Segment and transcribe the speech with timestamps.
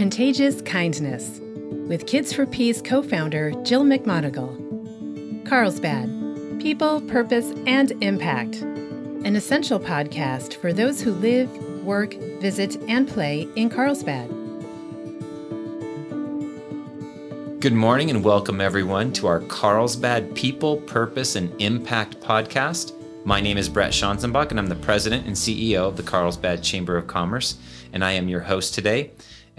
[0.00, 1.40] Contagious Kindness
[1.86, 4.56] with Kids for Peace co founder Jill McManigal.
[5.46, 6.08] Carlsbad
[6.58, 8.62] People, Purpose, and Impact.
[8.62, 14.30] An essential podcast for those who live, work, visit, and play in Carlsbad.
[17.60, 22.94] Good morning and welcome everyone to our Carlsbad People, Purpose, and Impact podcast.
[23.26, 26.96] My name is Bret Schanzenbach, and I'm the president and CEO of the Carlsbad Chamber
[26.96, 27.58] of Commerce,
[27.92, 29.10] and I am your host today.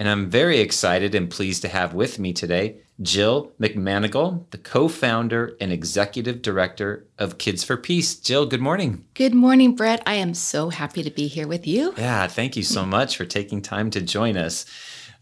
[0.02, 4.88] And I'm very excited and pleased to have with me today Jill McManigal, the co
[4.88, 8.16] founder and executive director of Kids for Peace.
[8.16, 9.05] Jill, good morning.
[9.14, 10.02] Good morning, Bret.
[10.08, 11.94] I am so happy to be here with you.
[12.00, 14.66] Yeah, thank you so much for taking time to join us.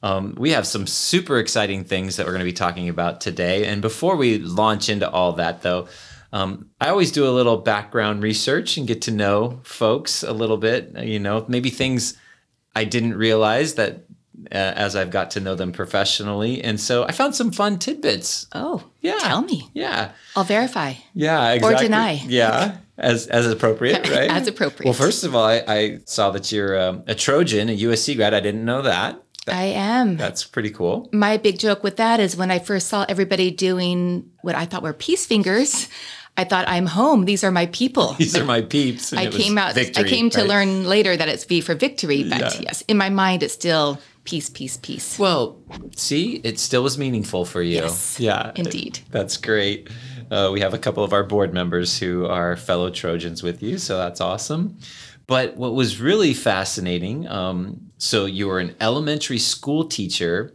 [0.02, 3.66] Um, we have some super exciting things that we're going to be talking about today.
[3.66, 5.90] And before we launch into all that, though,
[6.32, 10.56] um, I always do a little background research and get to know folks a little
[10.56, 12.18] bit, you know, maybe things
[12.78, 14.06] I didn't realize that
[14.52, 16.64] as I've got to know them professionally.
[16.64, 18.48] And so I found some fun tidbits.
[18.54, 19.18] Oh, Yeah.
[19.20, 19.70] Tell me.
[19.74, 20.12] Yeah.
[20.36, 20.94] I'll verify.
[21.14, 21.86] Yeah, exactly.
[21.88, 22.12] deny.
[22.26, 24.30] Yeah, as as appropriate, right?
[24.30, 24.86] As appropriate.
[24.86, 28.34] Well, first of all, I, I saw that you're um, a Trojan, a USC grad.
[28.34, 29.22] I didn't know that.
[29.48, 30.16] I am.
[30.18, 31.10] That's pretty cool.
[31.12, 34.84] My big joke with that is when I first saw everybody doing what I thought
[34.84, 35.88] were peace fingers,
[36.38, 37.26] I thought, I'm home.
[37.26, 38.14] These are my people.
[38.20, 39.12] These are my peeps.
[39.12, 39.74] and I it was came out.
[39.74, 40.48] Victory, I came to right?
[40.48, 42.62] learn later that it's V for victory, but Yeah.
[42.62, 45.18] yes, in my mind, it's still peace, peace, peace.
[45.18, 45.58] Well,
[45.96, 47.82] see, it still was meaningful for you.
[47.82, 49.00] Yes, yeah, indeed.
[49.10, 49.90] That's great.
[50.30, 53.80] Uh, we have a couple of our board members who are fellow Trojans with you,
[53.80, 54.78] so that's awesome.
[55.26, 60.54] But what was really fascinating, um, so you were an elementary school teacher,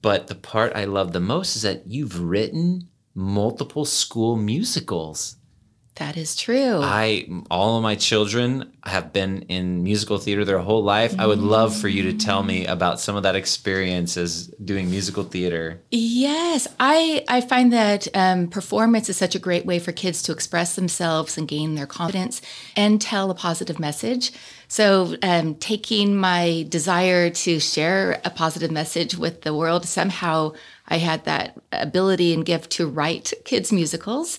[0.00, 5.36] but the part I love the most is that you've written multiple school musicals.
[6.00, 6.80] That is true.
[6.82, 11.14] I all of my children have been in musical theater their whole life.
[11.18, 14.90] I would love for you to tell me about some of that experience as doing
[14.90, 15.82] musical theater.
[15.90, 20.32] Yes, I, I find that um, performance is such a great way for kids to
[20.32, 22.40] express themselves and gain their confidence
[22.74, 24.32] and tell a positive message.
[24.68, 30.54] So, um, taking my desire to share a positive message with the world, somehow
[30.88, 34.38] I had that ability and gift to write kids' musicals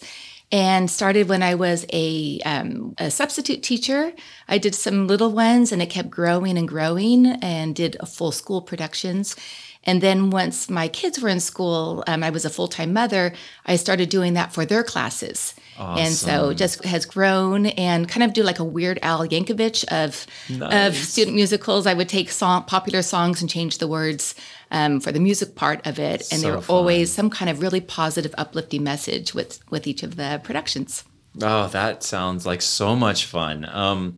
[0.52, 4.14] and started when I was a, um, a substitute teacher.
[4.48, 8.32] I did some little ones and it kept growing and growing and did a full
[8.32, 9.36] school productions.
[9.84, 13.34] And then once my kids were in school, um, I was a full time mother,
[13.66, 15.56] I started doing that for their classes.
[15.98, 20.28] And so just has grown and kind of do like a Weird Al Yankovic of,
[20.62, 21.88] of student musicals.
[21.88, 24.36] I would take song, popular songs and change the words
[24.72, 26.22] um, for the music part of it.
[26.32, 26.76] And So there were fun.
[26.76, 31.04] always some kind of really positive, uplifting message with, with each of the productions.
[31.42, 33.66] Oh, that sounds like so much fun.
[33.72, 34.18] Um,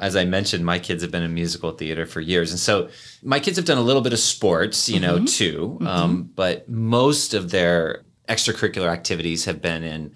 [0.00, 2.50] as I mentioned, my kids have been in musical theater for years.
[2.50, 2.88] And so
[3.22, 5.78] my kids have done a little bit of sports, you know, too.
[5.82, 10.12] Um, but most of their extracurricular activities have been in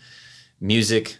[0.60, 1.18] music,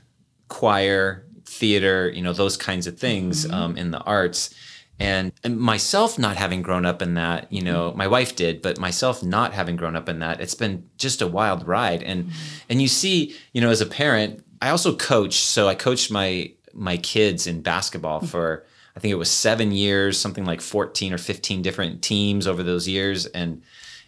[0.49, 4.55] choir, theater, you know, those kinds of things um, in the arts.
[5.01, 7.99] And, myself not having grown up in that, you know, mm-hmm.
[7.99, 11.27] my wife did, but myself not having grown up in that, it's been just a
[11.27, 12.03] wild ride.
[12.03, 12.39] And mm-hmm.
[12.69, 15.35] and you see, you know, as a parent, I also coach.
[15.35, 18.29] So I coached my my kids in basketball mm-hmm.
[18.29, 18.65] for
[18.97, 22.87] I think it was seven years, something like 14 or 15 different teams over those
[22.89, 23.27] years.
[23.27, 23.63] And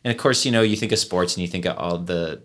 [0.05, 2.43] and of course, you know, you think of sports and you think of all the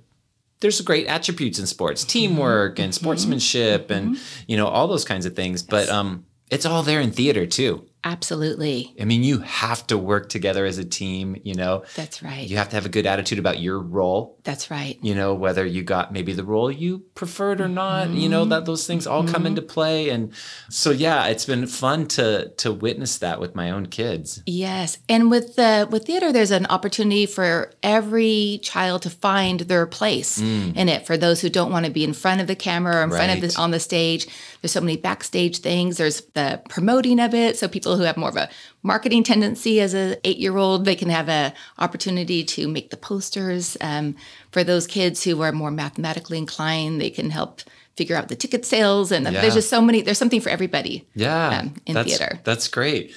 [0.60, 5.36] there's great attributes in sports, teamwork and sportsmanship and you know, all those kinds of
[5.36, 5.64] things.
[5.64, 7.88] But um it's all there in theater too.
[8.04, 8.94] Absolutely.
[9.00, 11.84] I mean, you have to work together as a team, you know.
[11.96, 12.48] That's right.
[12.48, 14.98] You have to have a good attitude about your role, That's right.
[15.02, 18.66] you know, whether you got maybe the role you preferred or not, you know, that
[18.66, 19.48] those things all come mm-hmm.
[19.48, 20.34] into play and
[20.70, 24.42] so yeah, it's been fun to to witness that with my own kids.
[24.46, 29.86] Yes, and with the with theater, there's an opportunity for every child to find their
[29.86, 30.76] place mm.
[30.76, 31.06] in it.
[31.06, 33.32] For those who don't want to be in front of the camera or in front
[33.32, 33.52] of Right.
[33.52, 34.28] the on the stage,
[34.62, 35.98] there's so many backstage things.
[35.98, 38.50] There's the promoting of it, so people who have more of a
[38.84, 42.98] marketing tendency as an eight year old, they can have an opportunity to make the
[42.98, 43.78] posters.
[43.82, 44.16] Um,
[44.52, 47.62] for those kids who are more mathematically inclined, they can help
[47.98, 49.12] figure out the ticket sales.
[49.12, 49.42] And Yeah.
[49.42, 50.02] there's just so many.
[50.02, 51.08] There's something for everybody.
[51.16, 51.60] Yeah.
[51.60, 52.40] um, in that's, theater.
[52.44, 53.14] That's great.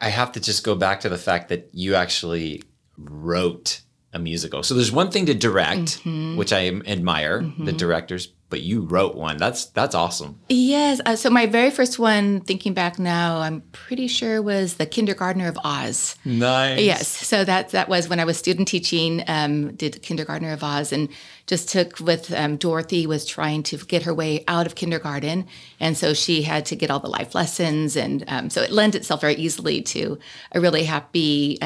[0.00, 2.62] I have to just go back to the fact that you actually
[2.98, 3.80] wrote
[4.12, 4.62] a musical.
[4.62, 6.36] So there's one thing to direct, Mm-hmm.
[6.36, 9.36] which I admire, the directors, but you wrote one.
[9.36, 10.38] That's that's awesome.
[10.48, 11.00] Yes.
[11.04, 15.48] Uh, so my very first one, thinking back now, I'm pretty sure was the Kindergartner
[15.48, 16.14] of Oz.
[16.24, 16.80] Nice.
[16.80, 17.08] Yes.
[17.08, 19.24] So that that was when I was student teaching.
[19.26, 21.08] Um, did Kindergartner of Oz and
[21.48, 25.48] just took with um, Dorothy was trying to get her way out of kindergarten,
[25.80, 28.94] and so she had to get all the life lessons, and um, so it lends
[28.94, 30.16] itself very easily to
[30.52, 31.58] a really happy.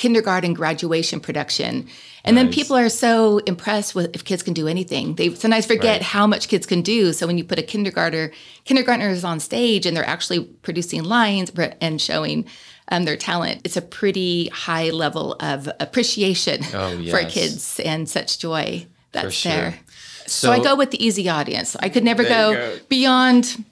[0.00, 1.86] Kindergarten graduation production.
[2.24, 5.14] And then people are so impressed with if kids can do anything.
[5.16, 6.02] They sometimes forget Right.
[6.02, 7.12] how much kids can do.
[7.12, 8.32] So when you put a kindergartner,
[8.64, 11.50] kindergartners on stage and they're actually producing lines
[11.82, 12.46] and showing
[12.88, 18.38] um, their talent, it's a pretty high level of appreciation Oh, for kids and such
[18.38, 19.52] joy that's sure.
[19.52, 19.78] there.
[20.26, 21.76] So, I go with the easy audience.
[21.76, 22.78] I could never go, go.
[22.88, 23.64] beyond,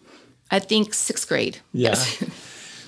[0.51, 1.57] I think, sixth grade.
[1.73, 1.95] Yeah.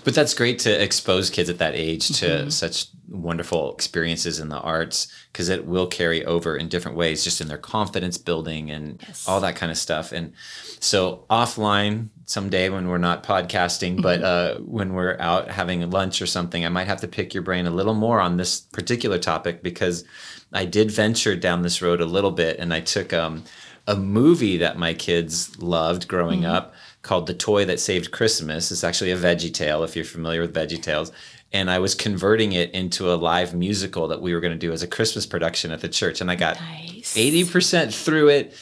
[0.05, 2.49] but that's great to expose kids at that age to Mm-hmm.
[2.51, 7.41] such wonderful experiences in the arts because it will carry over in different ways, just
[7.41, 9.27] in their confidence building and Yes.
[9.29, 10.13] all that kind of stuff.
[10.13, 10.33] And
[10.79, 14.61] so offline someday when we're not podcasting, but Mm-hmm.
[14.63, 17.67] uh, when we're out having lunch or something, I might have to pick your brain
[17.67, 20.05] a little more on this particular topic because
[20.53, 23.43] I did venture down this road a little bit and I took um,
[23.89, 26.53] a movie that my kids loved growing Mm-hmm.
[26.55, 28.71] up called The Toy That Saved Christmas.
[28.71, 31.13] It's actually a Veggie Tale if you're familiar with Veggie Tales.
[31.53, 34.73] And I was converting it into a live musical that we were going to do
[34.73, 36.21] as a Christmas production at the church.
[36.21, 37.17] And I got Nice.
[37.17, 38.55] 80% through it.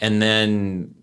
[0.00, 0.94] And then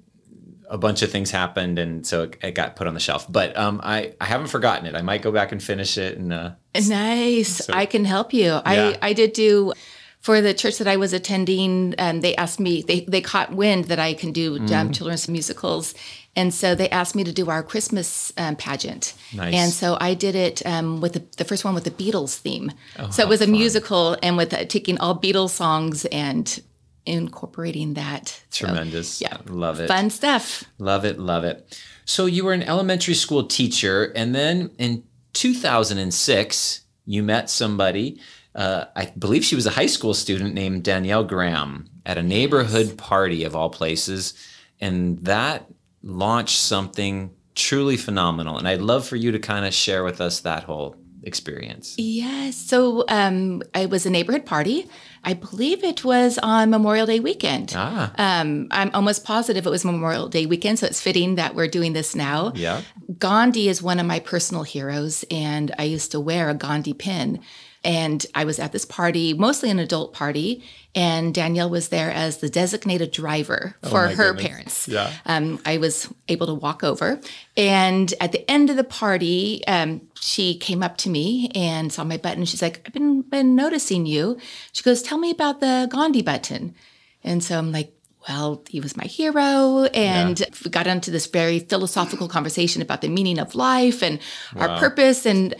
[0.69, 1.78] a bunch of things happened.
[1.78, 3.31] And so it, it got put on the shelf.
[3.31, 4.95] But um, I, I haven't forgotten it.
[4.95, 6.18] I might go back and finish it.
[6.18, 7.69] And uh, Nice.
[7.69, 8.45] I can help you.
[8.45, 8.62] Yeah.
[8.66, 9.74] I, I did do
[10.19, 11.94] for the church that I was attending.
[12.00, 14.72] Um, they asked me, they, they caught wind that I can do Mm.
[14.75, 15.94] um, children's musicals.
[16.38, 19.16] And so they asked me to do our Christmas um, pageant.
[19.34, 19.56] Nice.
[19.56, 22.72] And so I did it um, with the, the first one with the Beatles theme.
[23.00, 23.54] Oh, so it was a fun.
[23.54, 26.62] musical and with uh, taking all Beatles songs and
[27.07, 28.39] incorporating that.
[28.51, 29.19] So, tremendous.
[29.19, 29.38] yeah.
[29.48, 29.88] Love it.
[29.88, 30.63] Fun stuff.
[30.78, 31.81] Love it, love it.
[32.06, 35.04] So you were an elementary school teacher, and then in
[35.34, 38.19] 2006, you met somebody.
[38.54, 42.98] Uh, I believe she was a high school student named Danielle Graham at a neighborhood
[42.98, 44.34] party of all places,
[44.80, 45.68] and that
[46.07, 48.57] launched something truly phenomenal.
[48.57, 51.95] And I'd love for you to kind of share with us that whole experience.
[51.98, 52.56] Yes.
[52.56, 54.88] So um, it was a neighborhood party.
[55.24, 57.74] I believe it was on Memorial Day weekend.
[57.75, 61.68] Ah, Um, I'm almost positive it was Memorial Day weekend, so it's fitting that we're
[61.68, 62.53] doing this now.
[62.56, 62.81] yeah.
[63.19, 67.39] Gandhi is one of my personal heroes, and I used to wear a Gandhi pin.
[67.88, 70.62] And I was at this party, mostly an adult party,
[70.94, 74.45] and Danielle was there as the designated driver for Oh her goodness.
[74.45, 74.88] parents.
[74.89, 75.12] Yeah.
[75.25, 77.22] Um, I was able to walk over,
[77.56, 82.04] and at the end of the party, um, she came up to me and saw
[82.04, 82.44] my button.
[82.44, 84.38] She's like, "I've been been noticing you."
[84.74, 86.75] She goes, "Tell me about the Gandhi button."
[87.24, 87.94] And so I'm like,
[88.28, 89.86] well, he was my hero.
[89.94, 94.19] And we got into this very philosophical conversation about the meaning of life and
[94.57, 95.56] our purpose and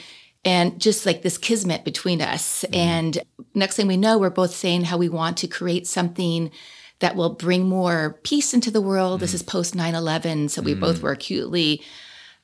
[0.48, 2.64] and just like this kismet between us.
[2.64, 2.76] Mm-hmm.
[2.76, 3.20] And
[3.54, 6.52] next thing we know, we're both saying how we want to create something
[7.00, 9.20] that will bring more peace into the world.
[9.20, 9.36] This mm-hmm.
[9.36, 10.50] is post 9-11.
[10.50, 11.06] So we both mm-hmm.
[11.06, 11.84] were acutely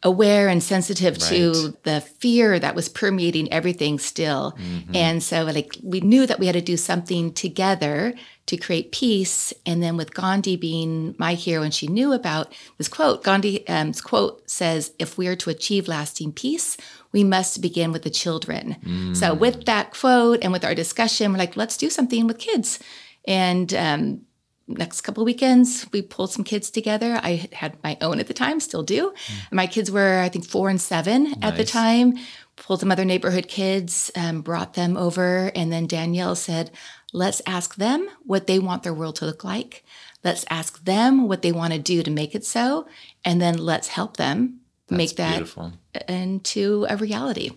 [0.03, 4.57] aware and sensitive to the fear that was permeating everything still.
[4.93, 8.13] And so like we knew that we had to do something together
[8.45, 9.53] to create peace.
[9.65, 13.93] And then with Gandhi being my hero, and she knew about this quote, Gandhi's um,
[13.93, 16.77] quote says, if we are to achieve lasting peace,
[17.11, 19.13] we must begin with the children.
[19.15, 22.79] So with that quote and with our discussion, we're like, let's do something with kids.
[23.25, 24.21] And um,
[24.67, 27.19] next couple of weekends we pulled some kids together.
[27.21, 29.13] I had my own at the time still do.
[29.51, 32.13] My kids were i think four and seven at the time.
[32.55, 35.51] Pulled some other neighborhood kids um, brought them over.
[35.55, 36.71] And then danielle said
[37.13, 39.85] let's ask them what they want their world to look like
[40.23, 42.85] let's ask them what they want to do to make it so
[43.23, 45.73] and then let's help them make that Beautiful.
[46.09, 47.51] into a reality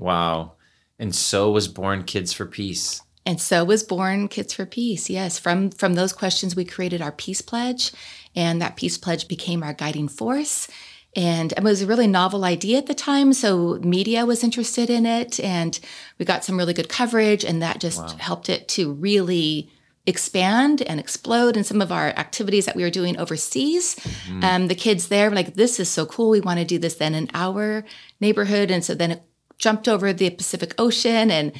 [0.00, 0.52] Wow.
[0.98, 3.02] And so was born Kids for Peace.
[3.24, 5.08] And so was born Kids for Peace.
[5.08, 7.92] Yes, from from those questions we created our peace pledge,
[8.34, 10.68] and that peace pledge became our guiding force.
[11.16, 15.06] And it was a really novel idea at the time, so media was interested in
[15.06, 15.78] it, and
[16.18, 19.70] we got some really good coverage, and that just helped it to really
[20.06, 23.96] expand and explode in some of our activities that we were doing overseas.
[24.42, 26.30] Um, the kids there were like, "This is so cool!
[26.30, 27.84] We want to do this then in our
[28.20, 29.22] neighborhood," and so then it
[29.58, 31.52] jumped over the Pacific Ocean and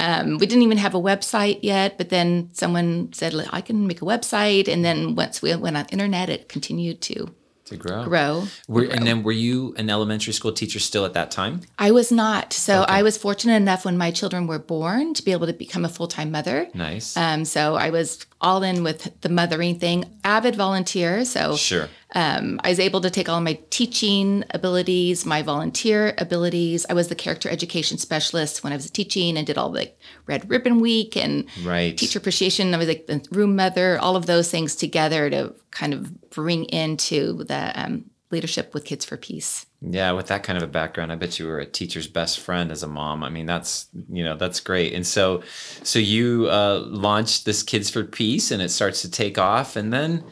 [0.00, 3.86] um, we didn't even have a website yet, but then someone said, "Look, I can
[3.86, 4.68] make a website.
[4.68, 7.34] And then once we went on internet, it continued to
[7.72, 8.04] To grow.
[8.04, 8.44] grow.
[8.68, 11.62] Were, and then were you an elementary school teacher still at that time?
[11.78, 12.52] I was not.
[12.52, 15.84] So I was fortunate enough when my children were born to be able to become
[15.84, 16.68] a full time mother.
[16.74, 17.16] Nice.
[17.16, 21.24] Um, so I was all in with the mothering thing, avid volunteer.
[21.24, 21.88] So sure.
[22.14, 26.84] Um, I was able to take all my teaching abilities, my volunteer abilities.
[26.90, 29.90] I was the character education specialist when I was teaching and did all the
[30.26, 31.96] Red Ribbon Week and Right.
[31.96, 32.74] teacher appreciation.
[32.74, 36.64] I was like the room mother, all of those things together to kind of bring
[36.66, 39.66] into the um, leadership with Kids for Peace.
[39.80, 42.70] Yeah, with that kind of a background, I bet you were a teacher's best friend
[42.70, 43.24] as a mom.
[43.24, 44.92] I mean, that's you know that's great.
[44.94, 45.42] And so,
[45.82, 49.92] so you uh, launched this Kids for Peace, and it starts to take off, and
[49.92, 50.24] then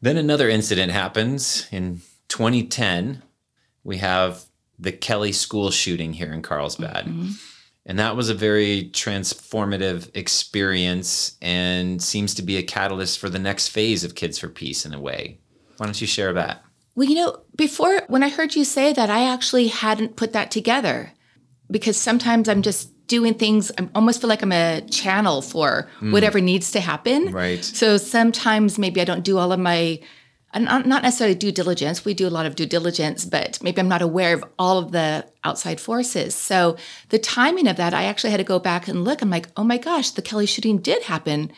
[0.00, 3.22] then another incident happens in 2010.
[3.84, 4.44] We have
[4.78, 7.06] the Kelly school shooting here in Carlsbad.
[7.06, 7.30] Mm-hmm.
[7.86, 13.38] And that was a very transformative experience and seems to be a catalyst for the
[13.38, 15.40] next phase of Kids for Peace in a way.
[15.78, 16.62] Why don't you share that?
[16.94, 20.50] Well, you know, before when I heard you say that, I actually hadn't put that
[20.50, 21.12] together
[21.70, 26.12] because sometimes I'm just doing things i almost feel like i'm a channel for mm.
[26.12, 27.32] whatever needs to happen.
[27.32, 27.64] Right.
[27.64, 30.00] So sometimes maybe i don't do all of my
[30.54, 32.06] not necessarily due diligence.
[32.06, 34.92] We do a lot of due diligence but maybe i'm not aware of all of
[34.92, 36.34] the outside forces.
[36.34, 36.76] So
[37.08, 39.22] the timing of that i actually had to go back and look.
[39.22, 41.50] I'm like oh my gosh the kelly shooting did happen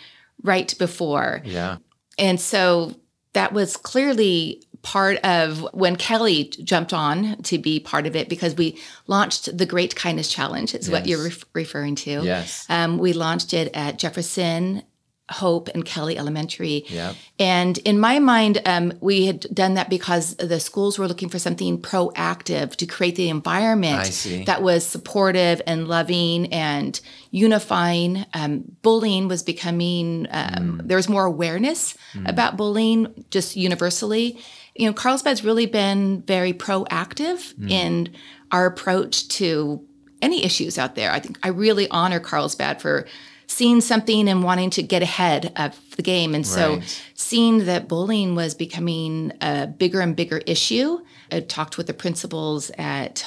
[0.43, 1.43] right before.
[1.45, 1.77] Yeah.
[2.19, 2.95] And so
[3.33, 8.57] that was clearly part of when Kelly jumped on to be part of it because
[8.57, 10.93] we launched the Great Kindness Challenge, is yes.
[10.93, 12.23] what you're re- referring to.
[12.23, 12.67] Yes.
[12.69, 14.83] Um, we launched it at Jefferson
[15.31, 16.85] Hope and Kelly Elementary.
[16.89, 17.17] Yep.
[17.39, 21.39] And in my mind, um, we had done that because the schools were looking for
[21.39, 28.27] something proactive to create the environment that was supportive and loving and unifying.
[28.35, 30.89] Um, bullying was becoming, um, mm.
[30.89, 32.29] there was more awareness mm.
[32.29, 34.41] about bullying just universally.
[34.75, 37.71] You know, Carlsbad's really been very proactive mm.
[37.71, 38.15] in
[38.51, 39.85] our approach to
[40.23, 41.11] any issues out there.
[41.11, 43.07] I think I really honor Carlsbad for
[43.47, 46.37] seeing something and wanting to get ahead of the game.
[46.37, 47.03] And so right.
[47.15, 51.01] seeing that bullying was becoming a bigger and bigger issue,
[51.33, 53.25] I talked with the principals at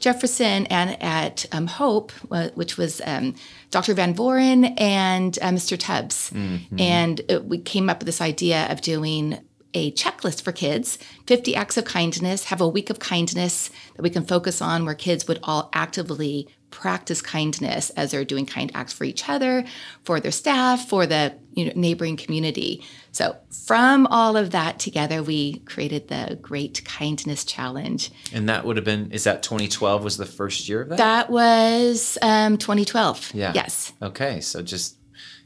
[0.00, 3.34] Jefferson and at um, Hope, uh, which was um,
[3.70, 3.94] Dr.
[3.94, 5.78] Van Voren and uh, Mr.
[5.78, 6.30] Tubbs.
[6.30, 6.80] Mm-hmm.
[6.80, 9.38] And it, we came up with this idea of doing
[9.74, 14.10] a checklist for kids 50 acts of kindness, have a week of kindness that we
[14.10, 18.92] can focus on where kids would all actively practice kindness as they're doing kind acts
[18.92, 19.64] for each other,
[20.04, 22.82] for their staff, for the you know, neighboring community.
[23.12, 28.10] So, from all of that together, we created the Great Kindness Challenge.
[28.32, 30.98] And that would have been, is that 2012 was the first year of that?
[30.98, 33.32] That was um, 2012.
[33.34, 33.52] Yeah.
[33.54, 33.92] Yes.
[34.02, 34.40] Okay.
[34.40, 34.96] So, just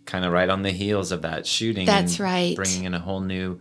[0.05, 1.87] kind of right on the heels of that shooting.
[1.87, 2.57] That's right.
[2.57, 3.61] Bringing in a whole new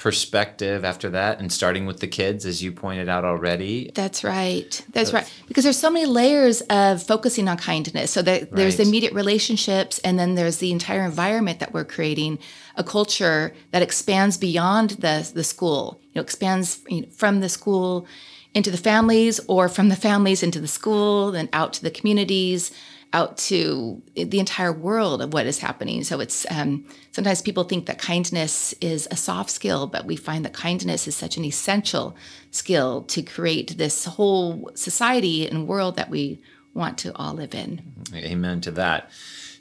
[0.00, 3.90] perspective after that and starting with the kids as you pointed out already?
[3.94, 4.82] That's right.
[4.92, 5.30] That's right.
[5.46, 8.10] Because there's so many layers of focusing on kindness.
[8.10, 8.88] So that there's right.
[8.88, 12.38] immediate relationships and then there's the entire environment that we're creating
[12.76, 16.00] a culture that expands beyond the the school.
[16.02, 16.80] You know expands
[17.14, 18.06] from the school
[18.54, 22.72] into the families or from the families into the school then out to the communities
[23.12, 26.04] out to the entire world of what is happening.
[26.04, 30.44] So it's um, sometimes people think that kindness is a soft skill, but we find
[30.44, 32.16] that kindness is such an essential
[32.50, 36.40] skill to create this whole society and world that we
[36.72, 37.82] want to all live in.
[38.14, 39.10] Amen to that.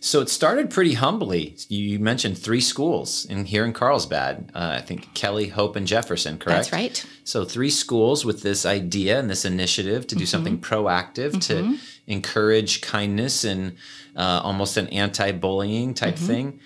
[0.01, 1.57] So it started pretty humbly.
[1.67, 4.51] You mentioned three schools in here in Carlsbad.
[4.55, 6.71] Uh, I think Kelly, Hope, and Jefferson, correct?
[6.71, 7.05] That's right.
[7.25, 10.29] So three schools with this idea and this initiative to do mm-hmm.
[10.29, 11.73] something proactive mm-hmm.
[11.73, 11.77] to
[12.07, 13.75] encourage kindness and
[14.15, 16.27] uh, almost an anti-bullying type mm-hmm.
[16.27, 16.59] thing.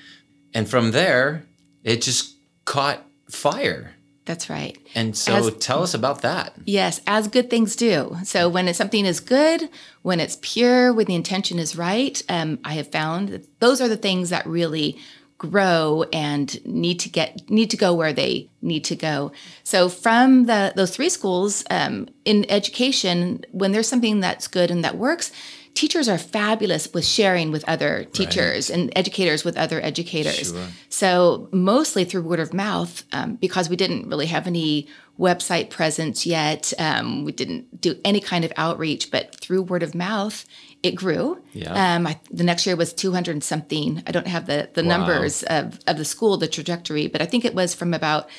[0.53, 1.45] And from there,
[1.83, 2.35] it just
[2.65, 3.95] caught fire.
[4.25, 4.77] That's right.
[4.95, 6.53] And so as, tell us about that.
[6.65, 8.15] Yes, as good things do.
[8.23, 9.69] So when it's, something is good,
[10.01, 13.89] when it's pure, when the intention is right, um, I have found that those are
[13.89, 14.97] the things that really
[15.37, 19.31] grow and need to get need to go where they need to go.
[19.65, 24.85] So from the those three schools um, in education, when there's something that's good and
[24.85, 25.33] that works,
[25.73, 28.79] teachers are fabulous with sharing with other teachers right.
[28.79, 30.51] and educators with other educators.
[30.51, 30.67] Sure.
[30.89, 34.87] So, mostly through word of mouth, um, because we didn't really have any
[35.19, 36.73] website presence yet.
[36.79, 40.45] Um, we didn't do any kind of outreach, but through word of mouth,
[40.81, 41.41] it grew.
[41.53, 41.95] Yeah.
[41.95, 44.03] Um, I, the next year was 200 something.
[44.05, 44.97] I don't have the, the wow.
[44.97, 48.29] numbers of, of the school, the trajectory, but I think it was from about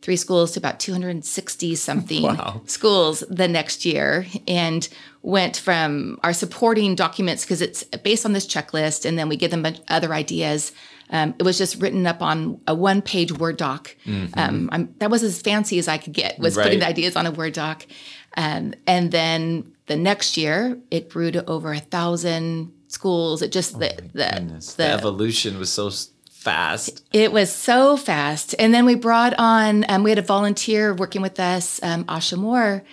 [0.00, 2.62] three schools to about 260 something wow.
[2.66, 4.88] schools the next year and
[5.22, 9.50] went from our supporting documents because it's based on this checklist and then we give
[9.50, 10.72] them other ideas
[11.10, 14.38] um, it was just written up on a one page word doc mm-hmm.
[14.38, 16.64] um, that was as fancy as i could get was right.
[16.64, 17.84] putting the ideas on a word doc
[18.36, 23.74] um, and then the next year it grew to over a thousand schools it just
[23.74, 25.90] oh the, the, the, the evolution was so
[26.48, 27.04] fast.
[27.12, 28.54] It was so fast.
[28.58, 32.36] And then we brought on, um, we had a volunteer working with us, um, Asha
[32.36, 32.84] Moore,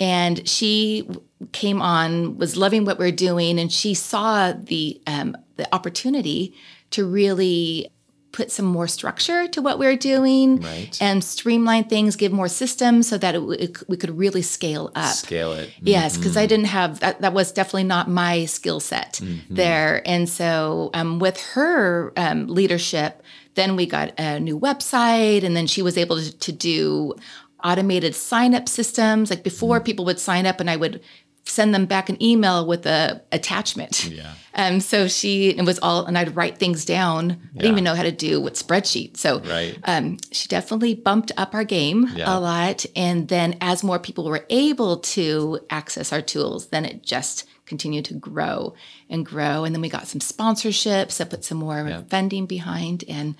[0.00, 1.08] and she
[1.52, 6.52] came on, was loving what we are doing, and she saw the um, the opportunity
[6.90, 7.92] to really
[8.34, 10.98] put some more structure to what we are doing Right.
[11.00, 15.14] and streamline things, give more systems so that it, it, we could really scale up.
[15.14, 15.70] Scale it.
[15.80, 17.20] Yes, because I didn't have that.
[17.20, 20.02] That was definitely not my skill set there.
[20.04, 23.22] And so, um, with her um, leadership,
[23.54, 27.14] then we got a new website, and then she was able to, to do
[27.62, 29.30] automated sign up systems.
[29.30, 31.00] Like before, people would sign up, and I would
[31.46, 34.06] send them back an email with a attachment.
[34.08, 34.32] Yeah.
[34.54, 37.32] Um, so she it was all, and I'd write things down.
[37.32, 39.16] I didn't even know how to do with spreadsheet.
[39.18, 39.76] So Right.
[39.84, 42.34] um, she definitely bumped up our game Yeah.
[42.34, 42.86] a lot.
[42.96, 48.04] And then as more people were able to access our tools, then it just continued
[48.06, 48.74] to grow
[49.10, 49.64] and grow.
[49.64, 53.04] And then we got some sponsorships that put some more funding behind.
[53.08, 53.34] And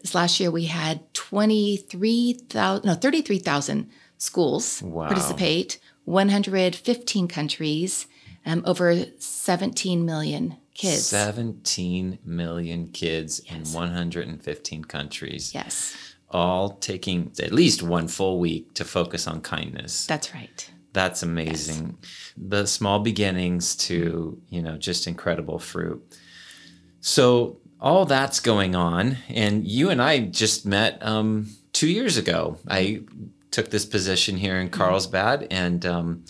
[0.00, 5.06] this last year we had 23,000, no, 33,000 schools Wow.
[5.06, 8.06] participate, 115 countries,
[8.46, 11.04] um, over 17 million kids.
[11.06, 15.94] 17 million kids in 115 countries, Yes,
[16.30, 20.06] all taking at least one full week to focus on kindness.
[20.06, 20.70] that's right.
[20.94, 21.98] That's amazing.
[22.36, 26.02] The small beginnings to, you know, just incredible fruit.
[27.00, 32.56] So all that's going on, and you and I just met um, two years ago.
[32.66, 33.02] I
[33.50, 36.24] took this position here in Carlsbad, and um,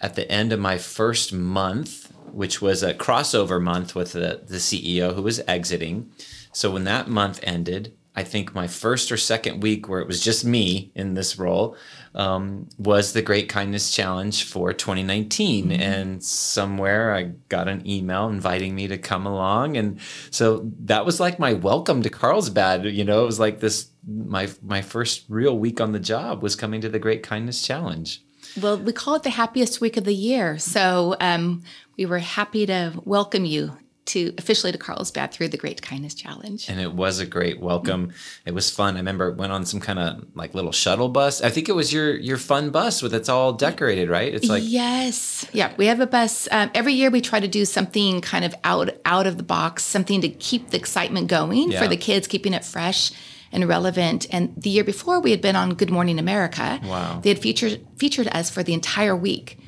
[0.00, 4.56] at the end of my first month, which was a crossover month with the, the
[4.56, 6.10] CEO who was exiting.
[6.52, 10.22] So when that month ended, I think my first or second week where it was
[10.22, 11.76] just me in this role
[12.14, 15.72] um, was the Great Kindness Challenge for 2019.
[15.72, 19.76] And somewhere I got an email inviting me to come along.
[19.76, 20.00] And
[20.30, 22.84] so that was like my welcome to Carlsbad.
[22.86, 26.56] You know, it was like this my my first real week on the job was
[26.56, 28.22] coming to the Great Kindness Challenge.
[28.60, 30.58] Well, we call it the happiest week of the year.
[30.58, 31.62] So um,
[31.96, 33.76] we were happy to welcome you
[34.10, 36.68] to officially to Carlsbad through the Great Kindness Challenge.
[36.68, 38.12] and it was a great welcome.
[38.46, 38.94] It was fun.
[38.94, 41.42] I remember it went on some kind of like little shuttle bus.
[41.42, 44.32] I think it was your your fun bus with it's all decorated, right?
[44.34, 46.48] It's like yes, yeah, we have a bus.
[46.50, 49.84] Um, every year we try to do something kind of out out of the box,
[49.84, 51.80] something to keep the excitement going Yeah.
[51.82, 53.12] for the kids, keeping it fresh
[53.52, 54.26] and relevant.
[54.30, 56.80] And the year before we had been on Good Morning America.
[56.84, 57.20] Wow.
[57.22, 59.58] They had featured featured us for the entire week.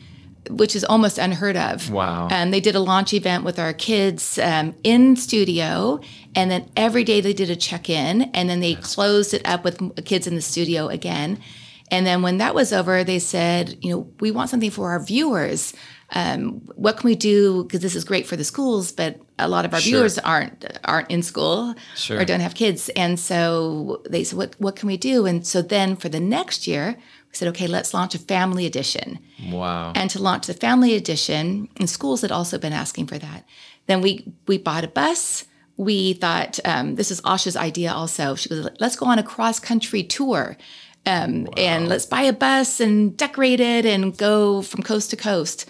[0.50, 1.90] Which is almost unheard of.
[1.90, 2.28] Wow.
[2.30, 6.00] And they did a launch event with our kids um, in studio,
[6.34, 9.62] and then every day they did a check in, and then they closed it up
[9.62, 11.38] with kids in the studio again.
[11.92, 15.04] And then when that was over, they said, you know, we want something for our
[15.04, 15.74] viewers.
[16.14, 17.64] Um, what can we do?
[17.64, 19.90] Because this is great for the schools, but a lot of our Sure.
[19.98, 22.18] viewers aren't aren't in school Sure.
[22.20, 22.90] or don't have kids.
[22.96, 25.26] And so they said, what what can we do?
[25.26, 26.96] And so then for the next year,
[27.30, 29.18] we said, okay, let's launch a family edition.
[29.50, 29.92] wow.
[29.94, 33.44] And to launch the family edition, and schools had also been asking for that.
[33.86, 35.44] Then we we bought a bus.
[35.78, 37.90] We thought um, this is Asha's idea.
[37.92, 40.56] Also, she goes, "Let's go on a cross country tour,
[41.06, 45.64] um, and let's buy a bus and decorate it and go from coast to coast."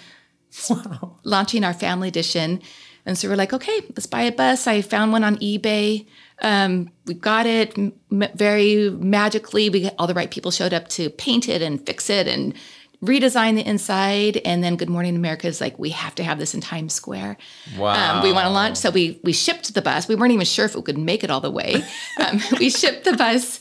[1.24, 2.60] Launching our family edition,
[3.06, 6.06] and so we're like, "Okay, let's buy a bus." I found one on eBay.
[6.40, 7.92] Um, we got it m-
[8.34, 9.70] very magically.
[9.70, 12.54] We all the right people showed up to paint it and fix it and
[13.02, 14.36] redesign the inside.
[14.44, 17.36] And then Good Morning America is like, we have to have this in Times Square.
[17.76, 18.18] Wow.
[18.18, 18.76] Um, we want to launch.
[18.76, 20.06] So we we shipped the bus.
[20.08, 21.82] We weren't even sure if it could make it all the way.
[22.20, 23.58] Um, we shipped the bus,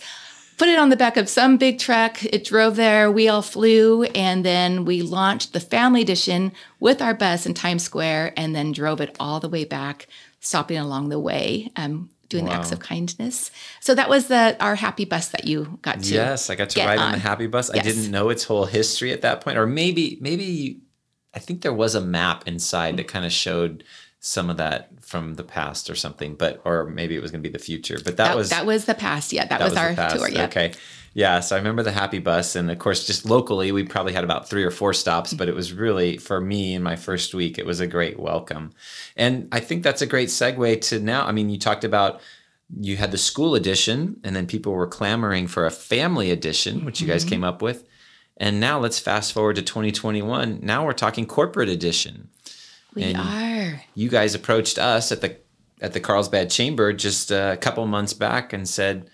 [0.61, 2.23] put it on the back of some big truck.
[2.23, 3.11] It drove there.
[3.11, 7.81] We all flew, and then we launched the family edition with our bus in Times
[7.81, 10.05] Square, and then drove it all the way back,
[10.39, 11.71] stopping along the way.
[11.75, 13.49] Um, Doing the acts of kindness.
[13.79, 16.13] So that was the our happy bus that you got to.
[16.13, 17.05] Yes, I got to ride on.
[17.07, 17.11] on.
[17.13, 17.71] the happy bus.
[17.71, 20.79] I didn't know its whole history at that point, or maybe maybe
[21.33, 23.83] I think there was a map inside that kind of showed
[24.23, 27.49] some of that from the past or something, but or maybe it was going to
[27.49, 27.95] be the future.
[27.95, 29.33] But that, That, was that was the past.
[29.33, 30.29] Yeah, that, was, the our tour.
[30.29, 30.45] Yeah.
[30.45, 30.73] Okay.
[31.15, 31.39] Yeah.
[31.39, 32.55] So I remember the happy bus.
[32.55, 35.55] And of course, just locally, we probably had about three or four stops, but it
[35.55, 38.73] was really, for me in my first week, it was a great welcome.
[39.17, 41.25] And I think that's a great segue to now.
[41.25, 42.21] I mean, you talked about
[42.79, 47.01] you had the school edition, and then people were clamoring for a family edition, which
[47.01, 47.29] you guys Mm-hmm.
[47.29, 47.85] came up with.
[48.37, 50.59] And now let's fast forward to 2021.
[50.61, 52.29] Now we're talking corporate edition.
[52.93, 53.81] We And- are.
[53.95, 55.37] You guys approached us at the
[55.81, 59.09] at the Carlsbad Chamber just a couple months back and said,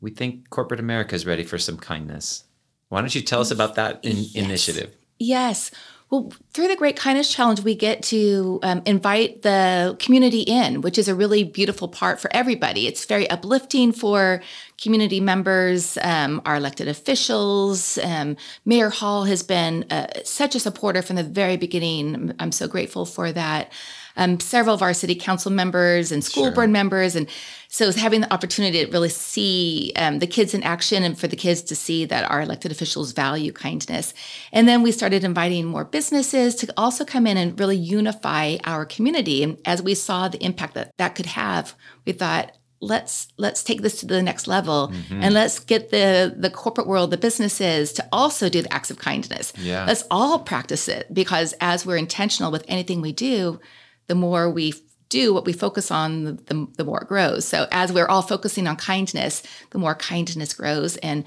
[0.00, 2.44] "We think corporate America is ready for some kindness."
[2.88, 4.34] Why don't you tell us about that in- Yes.
[4.34, 4.90] initiative?
[5.18, 5.70] Yes.
[6.08, 10.98] Well, through the Great Kindness Challenge, we get to um, invite the community in, which
[10.98, 12.86] is a really beautiful part for everybody.
[12.86, 14.40] It's very uplifting for
[14.80, 17.98] community members, um, our elected officials.
[17.98, 22.32] Um, Mayor Hall has been uh, such a supporter from the very beginning.
[22.38, 23.72] I'm so grateful for that.
[24.16, 26.52] Um, several of our city council members and school Sure.
[26.52, 27.14] board members.
[27.16, 27.28] And
[27.68, 31.36] so having the opportunity to really see um, the kids in action and for the
[31.36, 34.14] kids to see that our elected officials value kindness.
[34.52, 38.86] And then we started inviting more businesses to also come in and really unify our
[38.86, 39.42] community.
[39.42, 41.74] And as we saw the impact that that could have,
[42.06, 46.50] we thought, let's let's take this to the next level and let's get the the
[46.50, 49.86] corporate world the businesses to also do the acts of kindness Yeah.
[49.86, 53.58] let's all practice it because as we're intentional with anything we do
[54.06, 54.74] the more we
[55.08, 57.44] do what we focus on the, the, the more it grows.
[57.46, 60.96] So as we're all focusing on kindness the more kindness grows.
[60.98, 61.24] And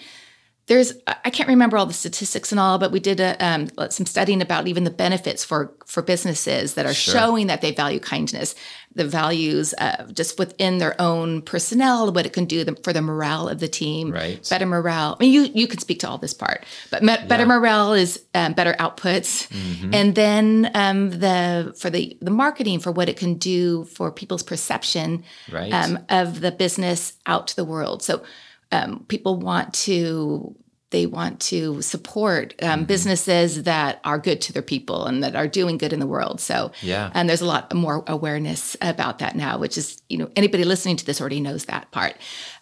[0.68, 4.06] there's I can't remember all the statistics and all, but we did a, um, some
[4.06, 7.14] studying about even the benefits for for businesses that are Sure.
[7.14, 8.54] showing that they value kindness,
[8.96, 13.02] the values uh, just within their own personnel, what it can do them for the
[13.02, 14.46] morale of the team, Right.
[14.50, 15.16] Better morale.
[15.20, 17.60] I mean, you you could speak to all this part, but me- better Yeah.
[17.60, 19.94] morale is um, better outputs, Mm-hmm.
[19.94, 24.44] and then um, the for the the marketing for what it can do for people's
[24.44, 25.72] perception Right.
[25.72, 28.02] um, of the business out to the world.
[28.02, 28.24] So
[28.72, 30.56] um, people want to
[30.92, 32.72] they want to support Mm-hmm.
[32.72, 36.08] um, businesses that are good to their people and that are doing good in the
[36.08, 36.42] world.
[36.42, 37.12] So Yeah.
[37.14, 40.98] and there's a lot more awareness about that now, which is you know anybody listening
[40.98, 42.16] to this already knows that part.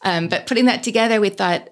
[0.03, 1.69] Um, but putting that together, we thought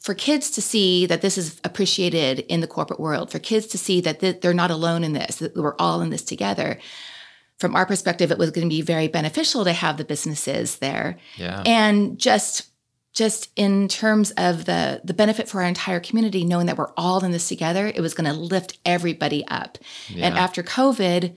[0.00, 3.78] for kids to see that this is appreciated in the corporate world, for kids to
[3.78, 6.78] see that th- they're not alone in this, that we're all in this together.
[7.58, 11.16] From our perspective, it was going to be very beneficial to have the businesses there,
[11.36, 11.62] yeah.
[11.64, 12.66] and just
[13.14, 17.24] just in terms of the the benefit for our entire community, knowing that we're all
[17.24, 19.78] in this together, it was going to lift everybody up.
[20.16, 21.34] And after COVID,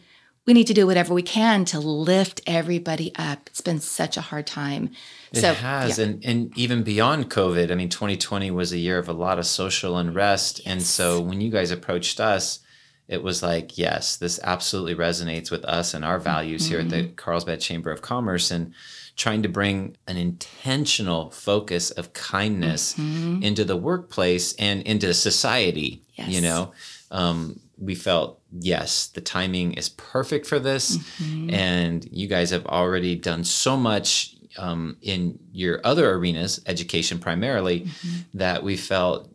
[0.47, 3.41] we need to do whatever we can to lift everybody up.
[3.47, 4.91] It's been such a hard time.
[5.31, 6.05] It so has, yeah.
[6.05, 7.71] and and even beyond COVID.
[7.71, 11.41] I mean, 2020 was a year of a lot of social unrest, and so when
[11.41, 12.59] you guys approached us,
[13.07, 17.03] it was like, yes, this absolutely resonates with us and our values here at the
[17.03, 17.15] Mm-hmm.
[17.15, 18.73] Carlsbad Chamber of Commerce, and
[19.17, 26.03] trying to bring an intentional focus of kindness into the workplace and into society.
[26.15, 26.43] You Mm-hmm.
[26.43, 26.71] Know,
[27.11, 31.49] um, we felt yes, the timing is perfect for this, Mm-hmm.
[31.53, 37.81] and you guys have already done so much um, in your other arenas, education primarily,
[37.81, 38.37] Mm-hmm.
[38.37, 39.29] that we felt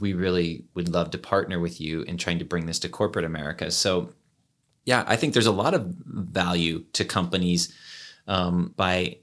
[0.00, 3.24] we really would love to partner with you in trying to bring this to corporate
[3.24, 3.70] America.
[3.70, 4.12] So,
[4.84, 7.72] yeah, I think there's a lot of value to companies
[8.26, 9.18] um, by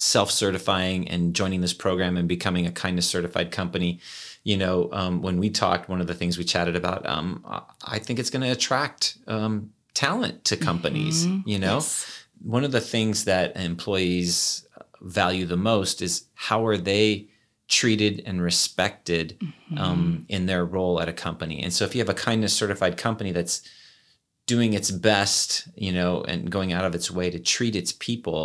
[0.00, 4.00] self-certifying and joining this program and becoming a kindness certified company.
[4.42, 7.44] You know um, when we talked one of the things we chatted about um,
[7.84, 11.74] I- think it's going to attract um, talent to companies you know?
[11.74, 12.24] Yes.
[12.42, 14.66] one of the things that employees
[15.02, 17.28] value the most is how are they
[17.68, 19.38] treated and respected
[19.76, 21.62] um, in their role at a company.
[21.62, 23.62] And so if you have a kindness certified company that's
[24.52, 28.42] doing its best you know and going out of its way to treat its people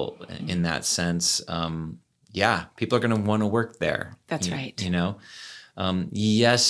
[0.48, 1.98] in that sense um,
[2.32, 4.78] yeah people are going to want to work there That's you- right.
[4.86, 5.18] you know
[5.84, 6.63] um, yes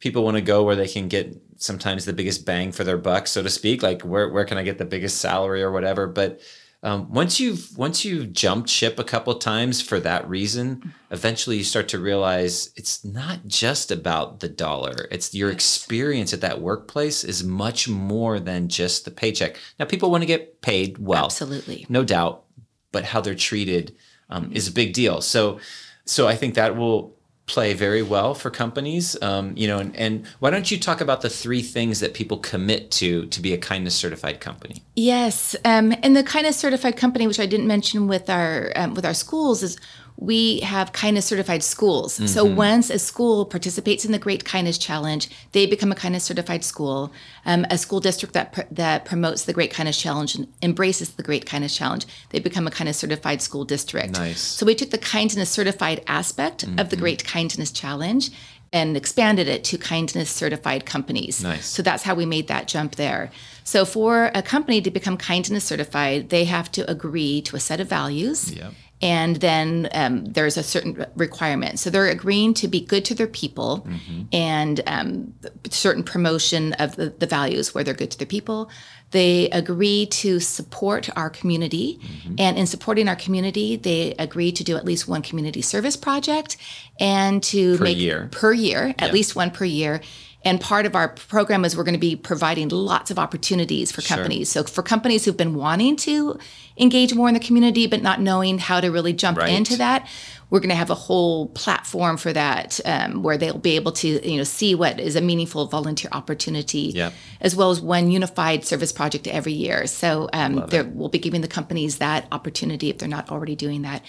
[0.00, 1.26] people want to go where they can get
[1.68, 4.62] sometimes the biggest bang for their buck so to speak like where, where can i
[4.64, 6.40] get the biggest salary or whatever but
[6.82, 11.64] um, once you've once you've jumped ship a couple times for that reason eventually you
[11.64, 15.08] start to realize it's not just about the dollar.
[15.10, 19.56] It's your experience at that workplace is much more than just the paycheck.
[19.78, 21.86] Now people want to get paid well Absolutely.
[21.88, 22.44] no doubt
[22.92, 23.96] but how they're treated
[24.30, 25.20] um, is a big deal.
[25.20, 25.58] So
[26.04, 27.17] so i think that will
[27.48, 31.20] play very well for companies um, you know and, and why don't you talk about
[31.22, 34.82] the three things that people commit to to be a kindness certified company?
[34.96, 39.04] Yes, um, and the kindness certified company, which I didn't mention with our um, with
[39.04, 39.78] our schools, is
[40.20, 42.14] we have kindness certified schools.
[42.30, 46.64] So once a school participates in the Great Kindness Challenge, they become a kindness certified
[46.64, 47.12] school.
[47.46, 51.22] Um, a school district that pr- that promotes the Great Kindness Challenge and embraces the
[51.22, 54.14] Great Kindness Challenge, they become a kindness certified school district.
[54.14, 54.40] Nice.
[54.40, 58.30] So we took the kindness certified aspect of the Great Kindness Challenge
[58.72, 61.42] and expanded it to kindness certified companies.
[61.42, 61.66] Nice.
[61.66, 63.30] So that's how we made that jump there.
[63.64, 67.80] So for a company to become kindness certified, they have to agree to a set
[67.80, 68.52] of values.
[68.52, 68.74] Yep.
[69.00, 71.78] And then um, there's a certain requirement.
[71.78, 73.86] So they're agreeing to be good to their people
[74.32, 75.34] and um,
[75.70, 78.70] certain promotion of the, the values where they're good to their people.
[79.12, 81.98] They agree to support our community.
[82.38, 86.56] And in supporting our community, they agree to do at least one community service project
[86.98, 88.28] and to Per make year.
[88.32, 90.00] per year, at least one per year,
[90.44, 94.02] And part of our program is we're going to be providing lots of opportunities for
[94.02, 94.52] companies.
[94.52, 94.64] Sure.
[94.64, 96.38] So for companies who've been wanting to
[96.76, 99.50] engage more in the community but not knowing how to really jump right.
[99.50, 100.08] into that,
[100.50, 104.28] we're going to have a whole platform for that um, where they'll be able to
[104.28, 107.12] you know see what is a meaningful volunteer opportunity yep.
[107.40, 111.48] as well as one unified service project every year so um, we'll be giving the
[111.48, 114.02] companies that opportunity if they're not already doing that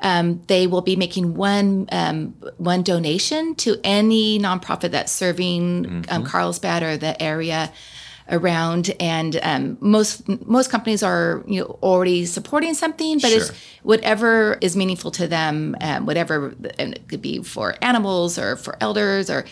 [0.00, 6.02] um, they will be making one um, one donation to any nonprofit that's serving um,
[6.02, 6.24] mm-hmm.
[6.24, 7.72] Carlsbad or the area
[8.30, 13.38] around and um, most most companies are you know already supporting something but sure.
[13.38, 13.52] it's
[13.82, 18.76] whatever is meaningful to them um, whatever and it could be for animals or for
[18.80, 19.44] elders or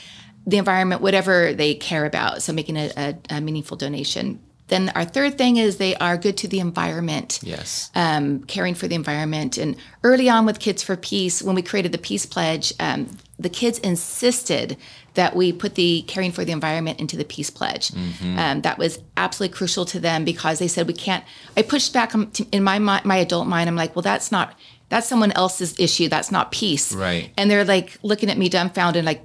[0.47, 4.41] the environment whatever they care about so making a, a, a meaningful donation
[4.73, 7.39] then our third thing is they are good to the environment.
[7.43, 7.91] Yes.
[7.95, 9.59] Um, caring for the environment.
[9.59, 13.09] And early on with Kids for Peace, when we created the Peace Pledge, um,
[13.39, 14.77] the kids insisted
[15.15, 17.89] that we put the caring for the environment into the peace pledge.
[17.89, 18.39] Mm-hmm.
[18.39, 21.25] Um, that was absolutely crucial to them because they said we can't.
[21.57, 23.69] I pushed back in my my adult mind.
[23.69, 24.55] I'm like, well, that's not
[24.89, 26.09] that's someone else's issue.
[26.09, 26.95] That's not peace.
[26.95, 27.31] Right.
[27.37, 29.23] And they're like looking at me dumbfounded, like,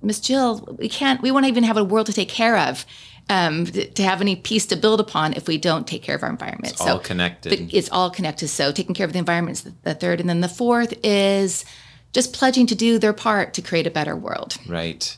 [0.00, 1.20] Miss Jill, we can't.
[1.20, 2.86] We won't even have a world to take care of.
[3.28, 6.28] Um, to have any peace to build upon if we don't take care of our
[6.28, 6.72] environment.
[6.72, 7.72] It's so, all connected.
[7.72, 8.48] It's all connected.
[8.48, 11.64] So taking care of the environment is the third, and then the fourth is
[12.12, 14.58] just pledging to do their part to create a better world.
[14.66, 15.16] Right.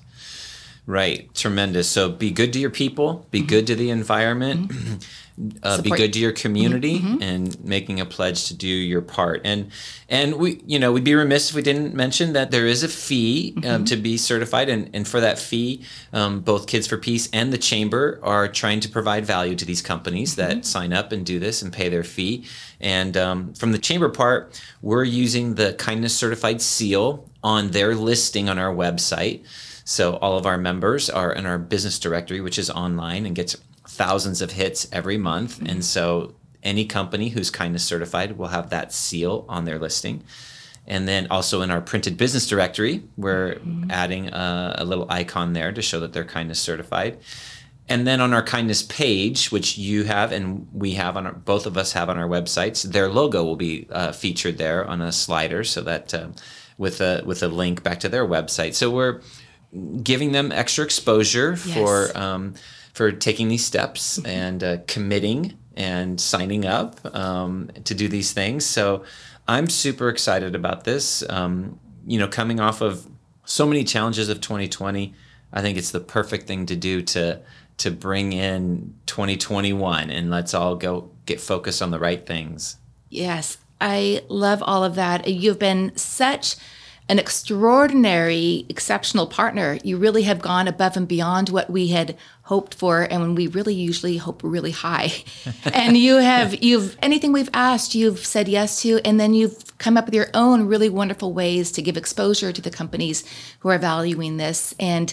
[0.86, 1.34] Right.
[1.34, 1.88] Tremendous.
[1.88, 3.48] So be good to your people, be mm-hmm.
[3.48, 4.68] good to the environment.
[4.68, 4.94] Mm-hmm.
[5.64, 7.20] Uh, be good to your community mm-hmm.
[7.20, 9.68] and making a pledge to do your part and
[10.08, 12.88] and we you know we'd be remiss if we didn't mention that there is a
[12.88, 13.84] fee um, mm-hmm.
[13.84, 17.58] to be certified and, and for that fee um, both kids for peace and the
[17.58, 20.50] chamber are trying to provide value to these companies mm-hmm.
[20.50, 22.44] that sign up and do this and pay their fee
[22.80, 28.48] and um, from the chamber part we're using the kindness certified seal on their listing
[28.48, 29.44] on our website
[29.84, 33.56] so all of our members are in our business directory, which is online and gets
[33.86, 35.56] thousands of hits every month.
[35.56, 35.66] Mm-hmm.
[35.66, 40.24] And so any company who's kindness certified will have that seal on their listing.
[40.86, 43.90] And then also in our printed business directory, we're mm-hmm.
[43.90, 47.18] adding a, a, little icon there to show that they're kindness certified.
[47.88, 51.66] And then on our kindness page, which you have and we have on our, both
[51.66, 55.12] of us have on our websites, their logo will be uh, featured there on a
[55.12, 56.28] slider, so that uh,
[56.78, 58.72] with a with a link back to their website.
[58.72, 59.20] So we're
[60.02, 61.74] giving them extra exposure yes.
[61.74, 62.54] for um,
[62.92, 64.26] for taking these steps mm-hmm.
[64.26, 68.64] and uh, committing and signing up um, to do these things.
[68.64, 69.04] So
[69.48, 71.28] I'm super excited about this.
[71.28, 73.06] Um, you know, coming off of
[73.44, 75.14] so many challenges of 2020,
[75.52, 77.40] I think it's the perfect thing to do to
[77.76, 82.76] to bring in 2021 and let's all go get focused on the right things.
[83.08, 85.26] Yes, I love all of that.
[85.26, 86.54] You've been such
[87.08, 89.78] an extraordinary, exceptional partner.
[89.84, 93.46] You really have gone above and beyond what we had hoped for, and when we
[93.46, 95.12] really usually hope really high.
[95.72, 99.96] and you have you've anything we've asked, you've said yes to, and then you've come
[99.96, 103.24] up with your own really wonderful ways to give exposure to the companies
[103.60, 105.12] who are valuing this and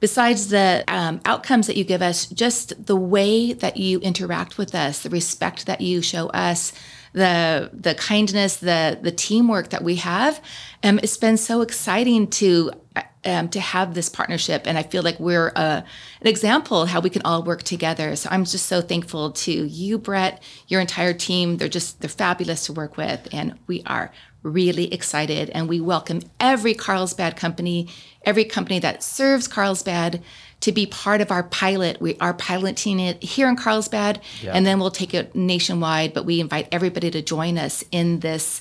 [0.00, 4.74] besides the um, outcomes that you give us, just the way that you interact with
[4.74, 6.72] us, the respect that you show us,
[7.12, 10.40] the the kindness, the the teamwork that we have.
[10.82, 12.72] Um, it's been so exciting to
[13.24, 15.82] um, to have this partnership, and I feel like we're uh,
[16.20, 18.16] an example how we can all work together.
[18.16, 21.56] So I'm just so thankful to you, Bret, your entire team.
[21.56, 25.50] They're just they're fabulous to work with, and we are really excited.
[25.50, 27.88] And we welcome every Carlsbad company,
[28.24, 30.22] every company that serves Carlsbad
[30.60, 32.00] to be part of our pilot.
[32.00, 34.52] We are piloting it here in Carlsbad, yeah.
[34.52, 36.14] and then we'll take it nationwide.
[36.14, 38.60] But we invite everybody to join us in this